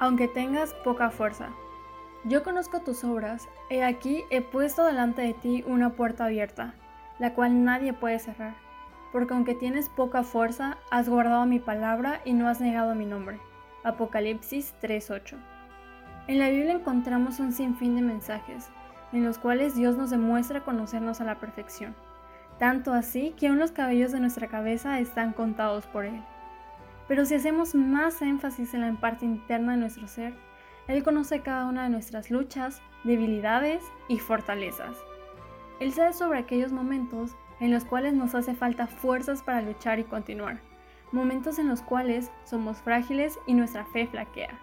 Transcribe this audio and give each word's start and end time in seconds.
aunque 0.00 0.26
tengas 0.26 0.74
poca 0.82 1.10
fuerza. 1.10 1.50
Yo 2.24 2.42
conozco 2.42 2.80
tus 2.80 3.04
obras, 3.04 3.48
he 3.68 3.84
aquí 3.84 4.24
he 4.30 4.40
puesto 4.40 4.84
delante 4.84 5.22
de 5.22 5.34
ti 5.34 5.62
una 5.66 5.90
puerta 5.90 6.24
abierta, 6.24 6.74
la 7.18 7.34
cual 7.34 7.64
nadie 7.64 7.92
puede 7.92 8.18
cerrar, 8.18 8.56
porque 9.12 9.34
aunque 9.34 9.54
tienes 9.54 9.88
poca 9.88 10.22
fuerza, 10.22 10.78
has 10.90 11.08
guardado 11.08 11.46
mi 11.46 11.60
palabra 11.60 12.20
y 12.24 12.32
no 12.32 12.48
has 12.48 12.60
negado 12.60 12.94
mi 12.94 13.06
nombre. 13.06 13.38
Apocalipsis 13.84 14.74
3:8. 14.80 15.36
En 16.26 16.38
la 16.38 16.48
Biblia 16.48 16.74
encontramos 16.74 17.38
un 17.38 17.52
sinfín 17.52 17.96
de 17.96 18.02
mensajes, 18.02 18.70
en 19.12 19.24
los 19.24 19.38
cuales 19.38 19.74
Dios 19.74 19.96
nos 19.96 20.10
demuestra 20.10 20.64
conocernos 20.64 21.20
a 21.20 21.24
la 21.24 21.38
perfección, 21.38 21.94
tanto 22.58 22.92
así 22.92 23.34
que 23.38 23.48
aún 23.48 23.58
los 23.58 23.72
cabellos 23.72 24.12
de 24.12 24.20
nuestra 24.20 24.48
cabeza 24.48 24.98
están 25.00 25.32
contados 25.32 25.86
por 25.86 26.04
Él. 26.04 26.22
Pero 27.10 27.24
si 27.24 27.34
hacemos 27.34 27.74
más 27.74 28.22
énfasis 28.22 28.72
en 28.72 28.82
la 28.82 28.92
parte 28.92 29.24
interna 29.24 29.72
de 29.72 29.78
nuestro 29.78 30.06
ser, 30.06 30.32
Él 30.86 31.02
conoce 31.02 31.40
cada 31.40 31.66
una 31.66 31.82
de 31.82 31.90
nuestras 31.90 32.30
luchas, 32.30 32.80
debilidades 33.02 33.82
y 34.06 34.20
fortalezas. 34.20 34.96
Él 35.80 35.92
sabe 35.92 36.12
sobre 36.12 36.38
aquellos 36.38 36.70
momentos 36.70 37.34
en 37.58 37.72
los 37.72 37.84
cuales 37.84 38.14
nos 38.14 38.36
hace 38.36 38.54
falta 38.54 38.86
fuerzas 38.86 39.42
para 39.42 39.60
luchar 39.60 39.98
y 39.98 40.04
continuar, 40.04 40.60
momentos 41.10 41.58
en 41.58 41.66
los 41.66 41.82
cuales 41.82 42.30
somos 42.44 42.76
frágiles 42.76 43.40
y 43.44 43.54
nuestra 43.54 43.84
fe 43.86 44.06
flaquea. 44.06 44.56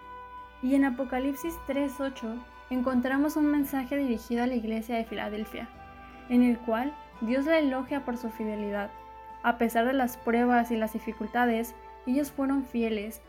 Y 0.62 0.74
en 0.74 0.86
Apocalipsis 0.86 1.54
3.8 1.68 2.42
encontramos 2.70 3.36
un 3.36 3.44
mensaje 3.44 3.98
dirigido 3.98 4.44
a 4.44 4.46
la 4.46 4.54
iglesia 4.54 4.96
de 4.96 5.04
Filadelfia, 5.04 5.68
en 6.30 6.42
el 6.42 6.58
cual 6.60 6.96
Dios 7.20 7.44
la 7.44 7.58
elogia 7.58 8.06
por 8.06 8.16
su 8.16 8.30
fidelidad. 8.30 8.90
A 9.42 9.58
pesar 9.58 9.84
de 9.84 9.92
las 9.92 10.16
pruebas 10.16 10.70
y 10.70 10.78
las 10.78 10.94
dificultades, 10.94 11.74
ellos 12.08 12.32
fueron 12.32 12.64
fieles. 12.64 13.20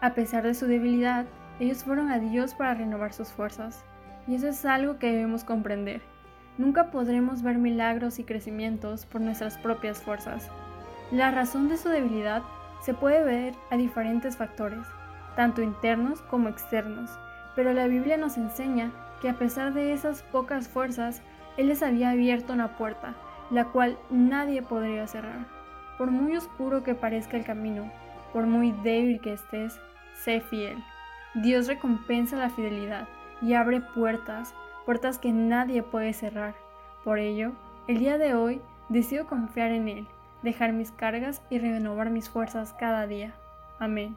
A 0.00 0.14
pesar 0.14 0.44
de 0.44 0.54
su 0.54 0.66
debilidad, 0.66 1.26
ellos 1.58 1.84
fueron 1.84 2.10
a 2.10 2.18
Dios 2.18 2.54
para 2.54 2.74
renovar 2.74 3.12
sus 3.12 3.28
fuerzas. 3.28 3.84
Y 4.26 4.36
eso 4.36 4.48
es 4.48 4.64
algo 4.64 4.98
que 4.98 5.10
debemos 5.10 5.44
comprender. 5.44 6.00
Nunca 6.58 6.90
podremos 6.90 7.42
ver 7.42 7.58
milagros 7.58 8.18
y 8.18 8.24
crecimientos 8.24 9.06
por 9.06 9.20
nuestras 9.20 9.58
propias 9.58 10.02
fuerzas. 10.02 10.50
La 11.10 11.30
razón 11.30 11.68
de 11.68 11.76
su 11.76 11.88
debilidad 11.88 12.42
se 12.82 12.94
puede 12.94 13.24
ver 13.24 13.54
a 13.70 13.76
diferentes 13.76 14.36
factores, 14.36 14.86
tanto 15.36 15.62
internos 15.62 16.22
como 16.22 16.48
externos, 16.48 17.10
pero 17.56 17.72
la 17.72 17.86
Biblia 17.86 18.16
nos 18.16 18.36
enseña 18.36 18.90
que 19.20 19.28
a 19.28 19.34
pesar 19.34 19.74
de 19.74 19.92
esas 19.92 20.22
pocas 20.22 20.68
fuerzas, 20.68 21.22
Él 21.56 21.68
les 21.68 21.82
había 21.82 22.10
abierto 22.10 22.52
una 22.52 22.76
puerta, 22.76 23.14
la 23.50 23.66
cual 23.66 23.98
nadie 24.10 24.62
podría 24.62 25.06
cerrar. 25.06 25.46
Por 25.98 26.10
muy 26.10 26.36
oscuro 26.36 26.82
que 26.82 26.94
parezca 26.94 27.36
el 27.36 27.44
camino, 27.44 27.90
por 28.32 28.46
muy 28.46 28.72
débil 28.72 29.20
que 29.20 29.32
estés, 29.32 29.80
sé 30.14 30.40
fiel. 30.40 30.82
Dios 31.34 31.66
recompensa 31.66 32.36
la 32.36 32.50
fidelidad 32.50 33.08
y 33.40 33.54
abre 33.54 33.80
puertas, 33.80 34.54
puertas 34.84 35.18
que 35.18 35.32
nadie 35.32 35.82
puede 35.82 36.12
cerrar. 36.12 36.54
Por 37.04 37.18
ello, 37.18 37.52
el 37.86 37.98
día 37.98 38.18
de 38.18 38.34
hoy 38.34 38.60
decido 38.88 39.26
confiar 39.26 39.70
en 39.70 39.88
Él, 39.88 40.06
dejar 40.42 40.72
mis 40.72 40.90
cargas 40.90 41.42
y 41.50 41.58
renovar 41.58 42.10
mis 42.10 42.28
fuerzas 42.28 42.74
cada 42.74 43.06
día. 43.06 43.34
Amén. 43.78 44.16